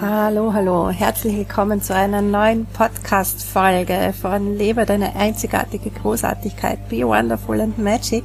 Hallo, 0.00 0.52
hallo, 0.52 0.90
herzlich 0.90 1.36
willkommen 1.36 1.82
zu 1.82 1.92
einer 1.92 2.22
neuen 2.22 2.66
Podcast-Folge 2.66 4.14
von 4.20 4.56
Lebe 4.56 4.86
deine 4.86 5.16
einzigartige 5.16 5.90
Großartigkeit, 5.90 6.88
Be 6.88 7.06
Wonderful 7.06 7.60
and 7.60 7.78
Magic. 7.78 8.22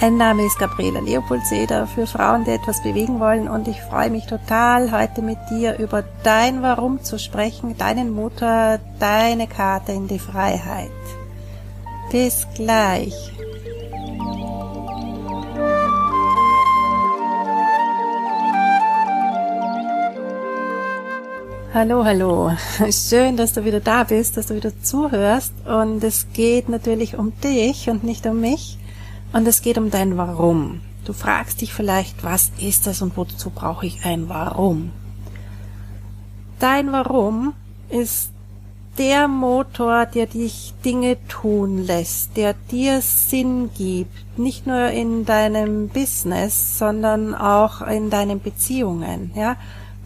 Mein 0.00 0.18
Name 0.18 0.44
ist 0.44 0.58
Gabriela 0.58 1.00
Leopold-Seder 1.00 1.86
für 1.86 2.06
Frauen, 2.06 2.44
die 2.44 2.50
etwas 2.50 2.82
bewegen 2.82 3.18
wollen 3.18 3.48
und 3.48 3.66
ich 3.66 3.80
freue 3.80 4.10
mich 4.10 4.26
total, 4.26 4.92
heute 4.92 5.22
mit 5.22 5.38
dir 5.50 5.78
über 5.78 6.04
dein 6.22 6.60
Warum 6.60 7.02
zu 7.02 7.18
sprechen, 7.18 7.78
deinen 7.78 8.12
Motor, 8.12 8.78
deine 8.98 9.46
Karte 9.46 9.92
in 9.92 10.06
die 10.06 10.18
Freiheit. 10.18 10.90
Bis 12.10 12.46
gleich. 12.54 13.32
Hallo, 21.74 22.04
hallo. 22.04 22.52
Schön, 22.92 23.36
dass 23.36 23.52
du 23.52 23.64
wieder 23.64 23.80
da 23.80 24.04
bist, 24.04 24.36
dass 24.36 24.46
du 24.46 24.54
wieder 24.54 24.80
zuhörst. 24.80 25.52
Und 25.66 26.04
es 26.04 26.28
geht 26.32 26.68
natürlich 26.68 27.18
um 27.18 27.32
dich 27.40 27.90
und 27.90 28.04
nicht 28.04 28.24
um 28.26 28.40
mich. 28.40 28.78
Und 29.32 29.48
es 29.48 29.60
geht 29.60 29.76
um 29.76 29.90
dein 29.90 30.16
Warum. 30.16 30.82
Du 31.04 31.12
fragst 31.12 31.62
dich 31.62 31.74
vielleicht, 31.74 32.22
was 32.22 32.52
ist 32.60 32.86
das 32.86 33.02
und 33.02 33.16
wozu 33.16 33.50
brauche 33.50 33.86
ich 33.86 34.04
ein 34.04 34.28
Warum? 34.28 34.92
Dein 36.60 36.92
Warum 36.92 37.54
ist 37.88 38.30
der 38.96 39.26
Motor, 39.26 40.06
der 40.06 40.26
dich 40.26 40.74
Dinge 40.84 41.16
tun 41.26 41.84
lässt, 41.84 42.36
der 42.36 42.54
dir 42.70 43.02
Sinn 43.02 43.70
gibt, 43.76 44.38
nicht 44.38 44.68
nur 44.68 44.90
in 44.90 45.24
deinem 45.24 45.88
Business, 45.88 46.78
sondern 46.78 47.34
auch 47.34 47.82
in 47.82 48.10
deinen 48.10 48.40
Beziehungen, 48.40 49.32
ja? 49.34 49.56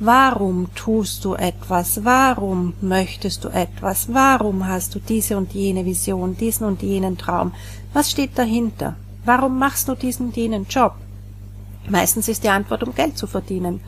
Warum 0.00 0.72
tust 0.77 1.24
du 1.24 1.34
etwas? 1.34 2.04
Warum 2.04 2.74
möchtest 2.80 3.42
du 3.42 3.48
etwas? 3.48 4.06
Warum 4.12 4.66
hast 4.66 4.94
du 4.94 5.00
diese 5.00 5.36
und 5.36 5.52
jene 5.52 5.84
Vision, 5.84 6.36
diesen 6.36 6.66
und 6.66 6.82
jenen 6.82 7.18
Traum? 7.18 7.52
Was 7.92 8.10
steht 8.10 8.38
dahinter? 8.38 8.94
Warum 9.24 9.58
machst 9.58 9.88
du 9.88 9.96
diesen 9.96 10.26
und 10.26 10.36
jenen 10.36 10.66
Job? 10.69 10.94
Meistens 11.88 12.28
ist 12.28 12.44
die 12.44 12.48
Antwort, 12.48 12.84
um 12.84 12.94
Geld 12.94 13.19
zu 13.19 13.26
verdienen. 13.26 13.80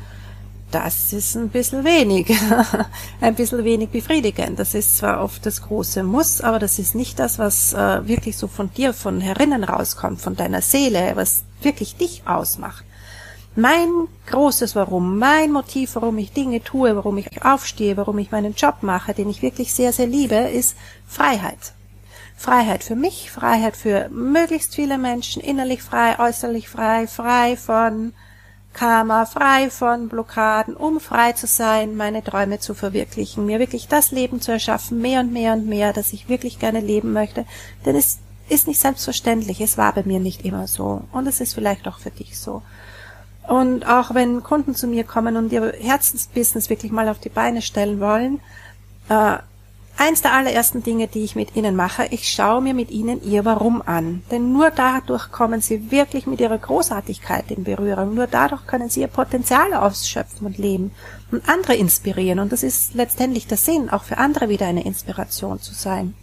Das 0.73 1.13
ist 1.13 1.37
ein 1.37 1.49
bisschen 1.49 1.85
wenig, 1.85 2.33
ein 3.21 3.35
bisschen 3.37 3.65
wenig 3.65 3.91
befriedigend. 3.91 4.59
Das 4.59 4.75
ist 4.75 4.99
zwar 4.99 5.23
oft 5.23 5.47
das 5.47 5.63
große 5.63 6.03
Muss, 6.03 6.41
aber 6.41 6.59
das 6.59 6.81
ist 6.81 6.97
nicht 6.97 7.21
das, 7.21 7.39
was 7.39 7.73
äh, 7.73 8.07
wirklich 8.07 8.37
so 8.37 8.49
von 8.49 8.73
dir, 8.73 8.95
von 8.95 9.21
herinnen 9.21 9.63
rauskommt, 9.63 10.21
von 10.21 10.35
deiner 10.35 10.61
Seele, 10.61 11.13
was 11.15 11.45
wirklich 11.63 11.97
dich 11.97 12.23
ausmacht. 12.25 12.85
Mein 13.57 14.07
großes 14.29 14.77
Warum, 14.77 15.19
mein 15.19 15.51
Motiv, 15.51 15.97
warum 15.97 16.19
ich 16.19 16.33
Dinge 16.33 16.63
tue, 16.63 16.95
warum 16.95 17.19
ich 17.19 17.45
aufstehe, 17.45 17.97
warum 17.97 18.19
ich 18.19 18.31
meinen 18.31 18.55
Job 18.55 18.77
mache, 18.83 19.13
den 19.13 19.29
ich 19.29 19.43
wirklich 19.43 19.75
sehr, 19.75 19.93
sehr 19.93 20.07
liebe, 20.07 20.37
ist 20.37 20.77
Freiheit. 21.07 21.73
Freiheit 22.37 22.85
für 22.85 22.95
mich, 22.95 23.31
Freiheit 23.31 23.77
für 23.77 24.09
möglichst 24.11 24.77
viele 24.77 24.99
Menschen, 24.99 25.43
innerlich 25.43 25.83
frei, 25.83 26.19
äußerlich 26.19 26.69
frei, 26.69 27.09
frei 27.09 27.57
von 27.57 28.13
Karma, 28.73 29.27
frei 29.27 29.69
von 29.69 30.09
Blockaden, 30.09 30.77
um 30.77 31.01
frei 31.01 31.33
zu 31.33 31.49
sein, 31.49 31.97
meine 31.97 32.23
Träume 32.23 32.61
zu 32.61 32.75
verwirklichen, 32.75 33.47
mir 33.47 33.59
wirklich 33.59 33.89
das 33.89 34.13
Leben 34.13 34.41
zu 34.41 34.53
erschaffen, 34.53 35.01
mehr 35.01 35.21
und 35.21 35.33
mehr 35.33 35.55
und 35.55 35.67
mehr, 35.67 35.93
das 35.93 36.13
ich 36.13 36.29
wirklich 36.29 36.61
gerne 36.61 36.81
leben 36.81 37.13
möchte. 37.13 37.45
Denn 37.85 37.97
es 37.97 38.21
ist 38.49 38.69
nicht 38.69 38.81
selbstverständlich, 38.81 39.61
es 39.61 39.77
war 39.77 39.93
bei 39.93 40.05
mir 40.05 40.21
nicht 40.21 40.45
immer 40.45 40.69
so. 40.69 41.03
Und 41.13 41.27
es 41.27 41.41
ist 41.41 41.55
vielleicht 41.55 41.89
auch 41.89 41.99
für 41.99 42.11
dich 42.11 42.39
so. 42.39 42.63
Und 43.51 43.85
auch 43.85 44.15
wenn 44.15 44.45
Kunden 44.45 44.77
zu 44.77 44.87
mir 44.87 45.03
kommen 45.03 45.37
und 45.37 45.51
ihr 45.51 45.75
Herzensbusiness 45.81 46.71
wirklich 46.71 46.93
mal 46.93 47.09
auf 47.09 47.19
die 47.19 47.31
Beine 47.31 47.63
stellen 47.63 47.99
wollen, 47.99 48.39
äh, 49.09 49.39
eins 49.97 50.23
der 50.23 50.35
allerersten 50.35 50.85
Dinge, 50.85 51.09
die 51.09 51.25
ich 51.25 51.35
mit 51.35 51.57
ihnen 51.57 51.75
mache, 51.75 52.07
ich 52.13 52.29
schaue 52.29 52.63
mir 52.63 52.75
mit 52.75 52.93
ihnen 52.93 53.21
ihr 53.25 53.45
Warum 53.45 53.83
an. 53.85 54.23
Denn 54.31 54.53
nur 54.53 54.71
dadurch 54.71 55.33
kommen 55.33 55.61
sie 55.61 55.91
wirklich 55.91 56.29
mit 56.29 56.39
ihrer 56.39 56.59
Großartigkeit 56.59 57.51
in 57.51 57.65
Berührung. 57.65 58.15
Nur 58.15 58.29
dadurch 58.29 58.69
können 58.69 58.89
sie 58.89 59.01
ihr 59.01 59.09
Potenzial 59.09 59.75
ausschöpfen 59.75 60.47
und 60.47 60.57
leben 60.57 60.93
und 61.33 61.49
andere 61.49 61.75
inspirieren. 61.75 62.39
Und 62.39 62.53
das 62.53 62.63
ist 62.63 62.95
letztendlich 62.95 63.49
der 63.49 63.59
Sinn, 63.59 63.91
auch 63.91 64.05
für 64.05 64.19
andere 64.19 64.49
wieder 64.49 64.67
eine 64.67 64.85
Inspiration 64.85 65.61
zu 65.61 65.75
sein. 65.75 66.15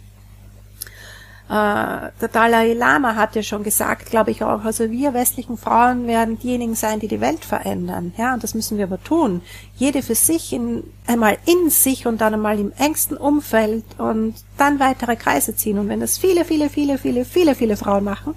Äh, 1.48 2.12
der 2.20 2.28
Dalai 2.30 2.74
Lama 2.74 3.14
hat 3.14 3.34
ja 3.34 3.42
schon 3.42 3.62
gesagt, 3.62 4.10
glaube 4.10 4.30
ich 4.30 4.44
auch, 4.44 4.64
also 4.64 4.90
wir 4.90 5.14
westlichen 5.14 5.56
Frauen 5.56 6.06
werden 6.06 6.38
diejenigen 6.38 6.74
sein, 6.74 7.00
die 7.00 7.08
die 7.08 7.22
Welt 7.22 7.42
verändern. 7.42 8.12
Ja, 8.18 8.34
und 8.34 8.44
das 8.44 8.54
müssen 8.54 8.76
wir 8.76 8.84
aber 8.84 9.02
tun. 9.02 9.40
Jede 9.76 10.02
für 10.02 10.14
sich, 10.14 10.52
in, 10.52 10.84
einmal 11.06 11.38
in 11.46 11.70
sich 11.70 12.06
und 12.06 12.20
dann 12.20 12.34
einmal 12.34 12.58
im 12.58 12.72
engsten 12.76 13.16
Umfeld 13.16 13.84
und 13.96 14.34
dann 14.58 14.78
weitere 14.78 15.16
Kreise 15.16 15.56
ziehen. 15.56 15.78
Und 15.78 15.88
wenn 15.88 16.00
das 16.00 16.18
viele, 16.18 16.44
viele, 16.44 16.68
viele, 16.68 16.98
viele, 16.98 17.24
viele, 17.24 17.54
viele 17.54 17.76
Frauen 17.78 18.04
machen, 18.04 18.34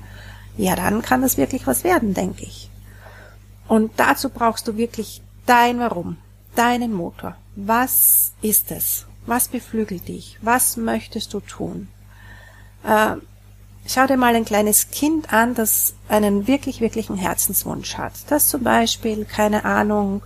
ja, 0.55 0.78
dann 0.78 1.01
kann 1.01 1.22
das 1.22 1.38
wirklich 1.38 1.67
was 1.67 1.83
werden, 1.83 2.13
denke 2.13 2.43
ich. 2.43 2.69
Und 3.67 3.91
dazu 3.97 4.29
brauchst 4.29 4.69
du 4.69 4.78
wirklich 4.78 5.22
dein 5.45 5.79
Warum, 5.79 6.16
deinen 6.55 6.93
Motor. 6.93 7.35
Was 7.57 8.31
ist 8.41 8.72
es? 8.72 9.05
Was 9.25 9.49
beflügelt 9.49 10.07
dich? 10.07 10.38
Was 10.41 10.78
möchtest 10.78 11.33
du 11.33 11.41
tun? 11.41 11.89
Äh, 12.84 13.16
schau 13.88 14.08
dir 14.08 14.18
mal 14.18 14.36
ein 14.36 14.46
kleines 14.46 14.92
Kind 14.92 15.34
an, 15.34 15.56
das 15.56 15.96
einen 16.08 16.47
wirklich, 16.47 16.81
wirklichen 16.81 17.18
Herzenswunsch 17.18 17.97
hat. 17.97 18.14
Das 18.30 18.47
zum 18.47 18.64
Beispiel, 18.64 19.25
keine 19.25 19.66
Ahnung, 19.66 20.22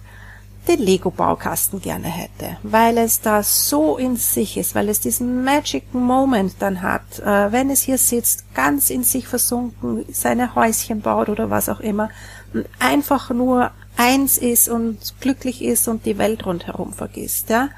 den 0.68 0.80
Lego-Baukasten 0.80 1.82
gerne 1.82 2.08
hätte, 2.08 2.58
weil 2.64 2.98
es 2.98 3.22
da 3.22 3.44
so 3.44 3.98
in 3.98 4.16
sich 4.16 4.58
ist, 4.58 4.74
weil 4.76 4.90
es 4.90 5.00
diesen 5.00 5.44
Magic 5.44 5.94
Moment 5.94 6.56
dann 6.60 6.82
hat, 6.82 7.20
äh, 7.20 7.52
wenn 7.52 7.70
es 7.70 7.82
hier 7.82 7.98
sitzt, 7.98 8.54
ganz 8.54 8.90
in 8.90 9.04
sich 9.04 9.28
versunken, 9.28 10.06
seine 10.12 10.56
Häuschen 10.56 11.02
baut 11.02 11.30
oder 11.30 11.50
was 11.50 11.70
auch 11.70 11.80
immer, 11.80 12.10
und 12.54 12.66
einfach 12.80 13.30
nur 13.30 13.72
eins 13.98 14.38
ist 14.38 14.68
und 14.68 14.98
glücklich 15.20 15.64
ist 15.64 15.88
und 15.88 16.06
die 16.06 16.18
Welt 16.18 16.46
rundherum 16.46 16.94
vergisst, 16.94 17.50
ja. 17.50 17.70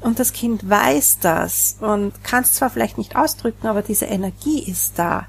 Und 0.00 0.18
das 0.18 0.32
Kind 0.32 0.68
weiß 0.68 1.18
das 1.20 1.76
und 1.80 2.12
kann 2.22 2.44
es 2.44 2.52
zwar 2.52 2.70
vielleicht 2.70 2.98
nicht 2.98 3.16
ausdrücken, 3.16 3.66
aber 3.66 3.82
diese 3.82 4.04
Energie 4.04 4.62
ist 4.62 4.98
da. 4.98 5.26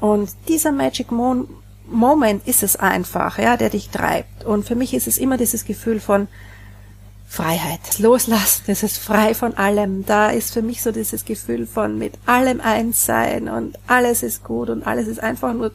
Und 0.00 0.30
dieser 0.48 0.72
Magic 0.72 1.10
Mo 1.10 1.46
Moment 1.90 2.46
ist 2.46 2.62
es 2.62 2.76
einfach, 2.76 3.38
ja, 3.38 3.56
der 3.56 3.70
dich 3.70 3.88
treibt. 3.88 4.44
Und 4.44 4.66
für 4.66 4.74
mich 4.74 4.92
ist 4.92 5.06
es 5.06 5.16
immer 5.16 5.38
dieses 5.38 5.64
Gefühl 5.64 6.00
von 6.00 6.28
Freiheit, 7.26 7.98
loslassen, 7.98 8.64
das 8.66 8.82
ist 8.82 8.98
frei 8.98 9.34
von 9.34 9.54
allem. 9.54 10.04
Da 10.06 10.30
ist 10.30 10.52
für 10.52 10.62
mich 10.62 10.82
so 10.82 10.92
dieses 10.92 11.24
Gefühl 11.24 11.66
von 11.66 11.98
mit 11.98 12.14
allem 12.26 12.60
eins 12.60 13.04
sein 13.04 13.48
und 13.48 13.78
alles 13.86 14.22
ist 14.22 14.44
gut 14.44 14.70
und 14.70 14.86
alles 14.86 15.08
ist 15.08 15.20
einfach 15.20 15.52
nur 15.52 15.72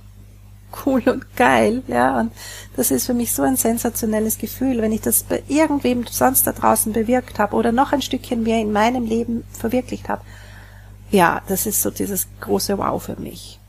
cool 0.86 1.02
und 1.06 1.36
geil, 1.36 1.84
ja, 1.88 2.20
und 2.20 2.32
das 2.76 2.92
ist 2.92 3.06
für 3.06 3.14
mich 3.14 3.32
so 3.32 3.42
ein 3.44 3.56
sensationelles 3.56 4.38
Gefühl, 4.38 4.82
wenn 4.82 4.92
ich 4.92 5.02
das 5.02 5.24
bei 5.24 5.44
irgendwem 5.48 6.06
sonst 6.08 6.46
da 6.48 6.52
draußen 6.52 6.94
bewirkt 6.94 7.40
habe 7.40 7.56
oder 7.56 7.72
noch 7.72 7.92
ein 7.92 8.02
Stückchen 8.02 8.44
mehr 8.44 8.60
in 8.60 8.72
meinem 8.72 9.06
Leben 9.06 9.44
verwirklicht 9.52 10.10
habe. 10.10 10.22
Ja, 11.12 11.42
das 11.48 11.66
ist 11.66 11.82
so 11.82 11.92
dieses 11.92 12.28
große 12.42 12.78
Wow 12.78 13.04
für 13.04 13.20
mich. 13.20 13.60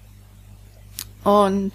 Und 1.25 1.73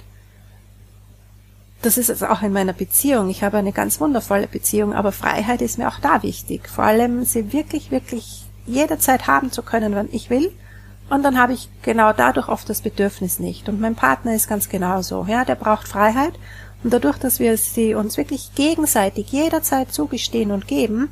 das 1.82 1.98
ist 1.98 2.10
es 2.10 2.24
auch 2.24 2.42
in 2.42 2.52
meiner 2.52 2.74
Beziehung. 2.74 3.30
Ich 3.30 3.44
habe 3.44 3.58
eine 3.58 3.72
ganz 3.72 4.02
wundervolle 4.02 4.48
Beziehung, 4.48 4.94
aber 4.94 5.12
Freiheit 5.12 5.62
ist 5.62 5.78
mir 5.78 5.88
auch 5.88 6.00
da 6.00 6.24
wichtig. 6.24 6.68
Vor 6.68 6.84
allem 6.84 7.24
sie 7.24 7.54
wirklich, 7.54 7.92
wirklich 7.92 8.46
jederzeit 8.66 9.28
haben 9.28 9.52
zu 9.52 9.64
können, 9.64 9.96
wann 9.96 10.10
ich 10.12 10.30
will 10.30 10.52
und 11.10 11.24
dann 11.24 11.40
habe 11.40 11.54
ich 11.54 11.70
genau 11.82 12.14
dadurch 12.14 12.48
oft 12.48 12.70
das 12.70 12.82
Bedürfnis 12.82 13.40
nicht. 13.40 13.68
Und 13.68 13.82
mein 13.82 13.96
Partner 13.96 14.36
ist 14.36 14.48
ganz 14.48 14.70
genauso. 14.70 15.26
Ja, 15.28 15.44
der 15.44 15.56
braucht 15.56 15.88
Freiheit. 15.88 16.34
Und 16.84 16.94
dadurch, 16.94 17.18
dass 17.18 17.40
wir 17.40 17.58
sie 17.58 17.94
uns 17.94 18.18
wirklich 18.18 18.54
gegenseitig 18.56 19.32
jederzeit 19.32 19.92
zugestehen 19.92 20.52
und 20.52 20.68
geben, 20.68 21.10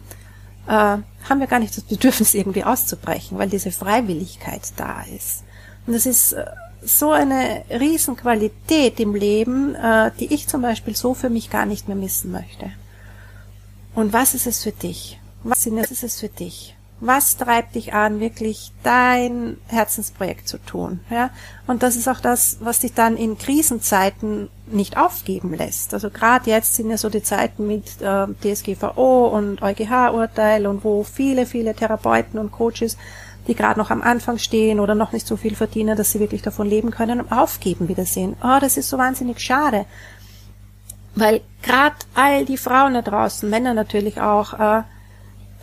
äh, 0.68 0.72
haben 0.72 1.40
wir 1.40 1.48
gar 1.48 1.60
nicht 1.60 1.76
das 1.76 1.84
Bedürfnis, 1.84 2.34
irgendwie 2.36 2.64
auszubrechen, 2.64 3.38
weil 3.38 3.50
diese 3.50 3.72
Freiwilligkeit 3.72 4.62
da 4.78 5.04
ist. 5.16 5.44
Und 5.86 5.94
das 5.94 6.06
ist 6.06 6.34
äh, 6.34 6.46
so 6.82 7.12
eine 7.12 7.64
Riesenqualität 7.70 9.00
im 9.00 9.16
Leben, 9.16 9.76
äh, 9.76 10.12
die 10.20 10.34
ich 10.34 10.48
zum 10.48 10.62
Beispiel 10.62 10.96
so 10.96 11.14
für 11.16 11.30
mich 11.30 11.50
gar 11.50 11.66
nicht 11.66 11.88
mehr 11.88 11.98
missen 11.98 12.32
möchte. 12.32 12.72
Und 13.96 14.14
was 14.14 14.36
ist 14.36 14.46
es 14.46 14.64
für 14.64 14.72
dich? 14.72 15.20
Was 15.44 15.66
ist 15.66 16.04
es 16.04 16.20
für 16.20 16.30
dich? 16.30 16.77
Was 17.00 17.38
treibt 17.38 17.76
dich 17.76 17.94
an, 17.94 18.20
wirklich 18.20 18.72
dein 18.84 19.58
Herzensprojekt 19.68 20.48
zu 20.48 20.58
tun? 20.58 21.00
Ja? 21.12 21.30
Und 21.68 21.84
das 21.84 21.96
ist 21.96 22.08
auch 22.08 22.20
das, 22.20 22.58
was 22.60 22.80
dich 22.80 22.94
dann 22.94 23.18
in 23.18 23.38
Krisenzeiten 23.38 24.50
nicht 24.66 24.98
aufgeben 24.98 25.54
lässt. 25.54 25.94
Also 25.94 26.10
gerade 26.10 26.50
jetzt 26.50 26.76
sind 26.76 26.90
ja 26.90 26.98
so 26.98 27.10
die 27.10 27.22
Zeiten 27.22 27.68
mit 27.68 28.02
äh, 28.02 28.28
DSGVO 28.42 29.28
und 29.28 29.62
EuGH-Urteil 29.62 30.66
und 30.66 30.84
wo 30.84 31.04
viele, 31.04 31.46
viele 31.46 31.76
Therapeuten 31.76 32.40
und 32.40 32.52
Coaches 32.52 32.98
die 33.48 33.56
gerade 33.56 33.80
noch 33.80 33.92
am 33.92 34.02
Anfang 34.02 34.38
stehen 34.38 34.80
oder 34.80 34.96
noch 34.96 35.12
nicht 35.12 35.26
so 35.26 35.38
viel 35.38 35.56
verdienen, 35.56 35.98
dass 35.98 36.12
sie 36.12 36.20
wirklich 36.20 36.42
davon 36.42 36.68
leben 36.68 36.92
können 36.92 37.32
aufgeben 37.32 37.88
wiedersehen. 37.88 38.36
Oh, 38.44 38.58
das 38.60 38.78
ist 38.78 38.90
so 38.90 38.98
wahnsinnig 38.98 39.40
schade. 39.40 39.86
Weil 41.16 41.42
gerade 41.64 41.96
all 42.14 42.46
die 42.46 42.58
Frauen 42.58 42.94
da 42.94 43.02
draußen, 43.02 43.50
Männer 43.50 43.74
natürlich 43.74 44.22
auch, 44.22 44.54
äh, 44.54 44.84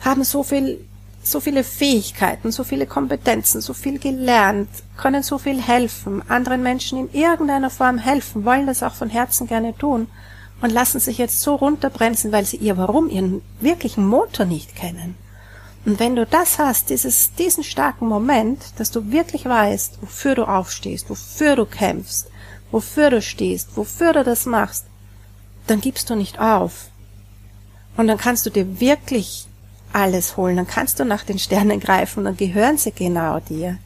haben 0.01 0.25
so 0.25 0.43
viel, 0.43 0.85
so 1.27 1.41
viele 1.41 1.65
Fähigkeiten, 1.65 2.53
so 2.53 2.65
viele 2.65 2.87
Kompetenzen, 2.87 3.61
so 3.61 3.73
viel 3.73 3.99
gelernt, 3.99 4.69
können 4.97 5.23
so 5.23 5.39
viel 5.39 5.61
helfen, 5.61 6.23
anderen 6.29 6.63
Menschen 6.63 6.99
in 6.99 7.13
irgendeiner 7.13 7.71
Form 7.71 7.99
helfen, 7.99 8.45
wollen 8.45 8.67
das 8.67 8.83
auch 8.83 8.95
von 8.95 9.11
Herzen 9.11 9.47
gerne 9.47 9.77
tun 9.77 10.09
und 10.61 10.71
lassen 10.71 11.01
sich 11.01 11.19
jetzt 11.19 11.41
so 11.41 11.55
runterbremsen, 11.55 12.33
weil 12.33 12.45
sie 12.45 12.57
ihr 12.57 12.77
Warum, 12.77 13.09
ihren 13.09 13.43
wirklichen 13.61 14.07
Motor 14.07 14.47
nicht 14.47 14.77
kennen. 14.77 15.17
Und 15.85 16.01
wenn 16.01 16.17
du 16.17 16.25
das 16.25 16.59
hast, 16.59 16.89
dieses, 16.91 17.35
diesen 17.35 17.63
starken 17.63 18.09
Moment, 18.09 18.63
dass 18.79 18.91
du 18.91 19.13
wirklich 19.13 19.45
weißt, 19.45 19.99
wofür 20.01 20.35
du 20.35 20.45
aufstehst, 20.45 21.11
wofür 21.11 21.57
du 21.57 21.67
kämpfst, 21.67 22.31
wofür 22.71 23.11
du 23.11 23.21
stehst, 23.21 23.77
wofür 23.77 24.15
du 24.15 24.25
das 24.25 24.47
machst, 24.47 24.87
dann 25.67 25.81
gibst 25.81 26.09
du 26.09 26.15
nicht 26.15 26.41
auf. 26.41 26.89
Und 27.97 28.09
dann 28.09 28.19
kannst 28.19 28.47
du 28.47 28.51
dir 28.51 28.81
wirklich 28.81 29.47
alles 29.95 30.37
holen, 30.37 30.57
dann 30.57 30.67
kannst 30.67 31.01
du 31.01 31.05
nach 31.05 31.23
den 31.23 31.39
Sternen 31.39 31.81
greifen, 31.81 32.25
dann 32.25 32.37
gehören 32.37 32.79
sie 32.79 32.93
genau 32.93 33.41
dir. 33.41 33.79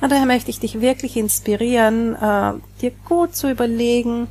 Und 0.00 0.12
daher 0.12 0.26
möchte 0.26 0.50
ich 0.50 0.60
dich 0.60 0.80
wirklich 0.80 1.16
inspirieren, 1.16 2.14
äh, 2.14 2.52
dir 2.80 2.92
gut 3.06 3.34
zu 3.34 3.50
überlegen, 3.50 4.28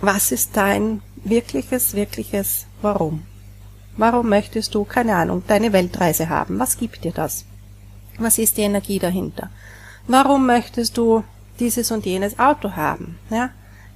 was 0.00 0.32
ist 0.32 0.56
dein 0.56 1.00
wirkliches, 1.24 1.94
wirkliches 1.94 2.66
Warum? 2.82 3.22
Warum 3.96 4.28
möchtest 4.28 4.74
du, 4.74 4.84
keine 4.84 5.16
Ahnung, 5.16 5.42
deine 5.46 5.72
Weltreise 5.72 6.28
haben? 6.28 6.58
Was 6.58 6.76
gibt 6.76 7.04
dir 7.04 7.12
das? 7.12 7.46
Was 8.18 8.38
ist 8.38 8.56
die 8.58 8.62
Energie 8.62 8.98
dahinter? 8.98 9.50
Warum 10.06 10.46
möchtest 10.46 10.98
du 10.98 11.24
dieses 11.58 11.90
und 11.90 12.04
jenes 12.04 12.38
Auto 12.38 12.72
haben? 12.72 13.18
Ja? 13.30 13.50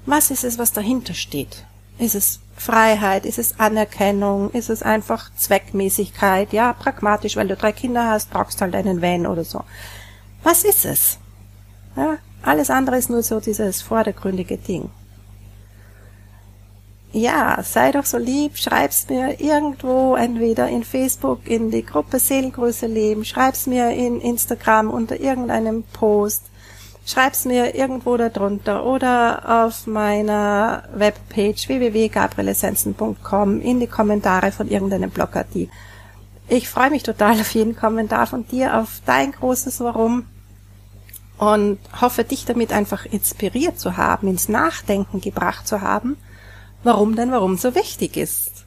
Was 0.07 0.31
ist 0.31 0.45
es, 0.45 0.57
was 0.57 0.73
dahinter 0.73 1.13
steht? 1.13 1.65
Ist 1.99 2.15
es 2.15 2.41
Freiheit? 2.57 3.27
Ist 3.27 3.39
es 3.39 3.59
Anerkennung? 3.59 4.51
Ist 4.51 4.71
es 4.71 4.83
einfach 4.83 5.31
Zweckmäßigkeit? 5.37 6.53
Ja, 6.53 6.73
pragmatisch, 6.73 7.37
weil 7.37 7.49
du 7.49 7.57
drei 7.57 7.73
Kinder 7.73 8.09
hast, 8.09 8.31
brauchst 8.31 8.61
halt 8.61 8.75
einen 8.75 9.03
Van 9.03 9.27
oder 9.27 9.45
so. 9.45 9.63
Was 10.43 10.65
ist 10.65 10.85
es? 10.85 11.19
Ja, 11.97 12.19
alles 12.43 12.71
andere 12.71 12.97
ist 12.99 13.11
nur 13.11 13.23
so 13.23 13.41
dieses 13.41 13.83
vordergründige 13.83 14.59
Ding. 14.59 14.91
Ja, 17.11 17.63
sei 17.63 17.91
doch 17.91 18.05
so 18.05 18.19
lieb, 18.19 18.59
schreib's 18.59 19.09
mir 19.09 19.41
irgendwo, 19.41 20.15
entweder 20.15 20.69
in 20.69 20.85
Facebook, 20.85 21.49
in 21.49 21.71
die 21.71 21.85
Gruppe 21.85 22.19
Seelengröße 22.19 22.87
Leben, 22.87 23.25
schreib's 23.25 23.67
mir 23.67 23.91
in 23.91 24.21
Instagram 24.21 24.91
unter 24.91 25.19
irgendeinem 25.19 25.85
Post 25.85 26.45
schreib's 27.09 27.45
mir 27.45 27.75
irgendwo 27.75 28.17
darunter 28.17 28.85
oder 28.85 29.65
auf 29.65 29.87
meiner 29.87 30.85
Webpage 30.95 31.69
www.gabrielessenzen.com 31.69 33.61
in 33.61 33.81
die 33.81 33.87
Kommentare 33.87 34.53
von 34.53 34.69
irgendeinem 34.69 35.11
Blogartikel. 35.11 35.73
Ich 36.49 36.69
freue 36.69 36.91
mich 36.91 37.03
total 37.03 37.41
auf 37.41 37.55
jeden 37.55 37.77
Kommentar 37.77 38.27
von 38.27 38.47
dir, 38.47 38.79
auf 38.79 39.01
dein 39.07 39.33
großes 39.33 39.81
Warum 39.81 40.27
und 41.39 41.79
hoffe, 42.01 42.25
dich 42.25 42.45
damit 42.45 42.73
einfach 42.73 43.07
inspiriert 43.07 43.79
zu 43.79 43.97
haben, 43.97 44.29
ins 44.29 44.49
Nachdenken 44.49 45.21
gebracht 45.21 45.67
zu 45.69 45.81
haben, 45.81 46.17
warum 46.83 47.17
denn 47.17 47.31
warum 47.31 47.57
so 47.57 47.75
wichtig 47.75 48.17
ist. 48.17 48.67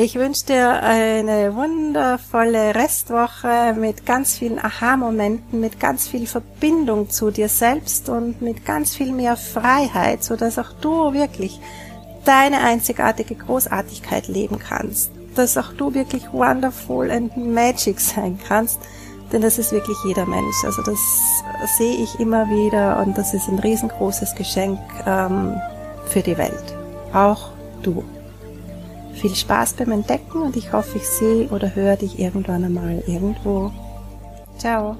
Ich 0.00 0.14
wünsche 0.14 0.46
dir 0.46 0.80
eine 0.80 1.56
wundervolle 1.56 2.76
Restwoche 2.76 3.74
mit 3.76 4.06
ganz 4.06 4.38
vielen 4.38 4.60
Aha-Momenten, 4.60 5.58
mit 5.58 5.80
ganz 5.80 6.06
viel 6.06 6.28
Verbindung 6.28 7.10
zu 7.10 7.32
dir 7.32 7.48
selbst 7.48 8.08
und 8.08 8.40
mit 8.40 8.64
ganz 8.64 8.94
viel 8.94 9.12
mehr 9.12 9.36
Freiheit, 9.36 10.22
so 10.22 10.36
dass 10.36 10.56
auch 10.56 10.72
du 10.80 11.12
wirklich 11.14 11.58
deine 12.24 12.60
einzigartige 12.60 13.34
Großartigkeit 13.34 14.28
leben 14.28 14.60
kannst. 14.60 15.10
Dass 15.34 15.56
auch 15.56 15.72
du 15.72 15.92
wirklich 15.94 16.32
wonderful 16.32 17.10
and 17.10 17.36
magic 17.36 17.98
sein 17.98 18.38
kannst. 18.46 18.78
Denn 19.32 19.42
das 19.42 19.58
ist 19.58 19.72
wirklich 19.72 19.98
jeder 20.06 20.26
Mensch. 20.26 20.64
Also 20.64 20.80
das 20.82 21.00
sehe 21.76 21.96
ich 21.96 22.20
immer 22.20 22.48
wieder 22.48 23.04
und 23.04 23.18
das 23.18 23.34
ist 23.34 23.48
ein 23.48 23.58
riesengroßes 23.58 24.36
Geschenk 24.36 24.78
ähm, 25.08 25.60
für 26.06 26.22
die 26.22 26.38
Welt. 26.38 26.76
Auch 27.12 27.50
du. 27.82 28.04
Viel 29.20 29.34
Spaß 29.34 29.74
beim 29.74 29.90
Entdecken 29.90 30.42
und 30.42 30.56
ich 30.56 30.72
hoffe, 30.72 30.98
ich 30.98 31.08
sehe 31.08 31.48
oder 31.48 31.74
höre 31.74 31.96
dich 31.96 32.20
irgendwann 32.20 32.64
einmal 32.64 33.02
irgendwo. 33.06 33.72
Ciao. 34.58 34.96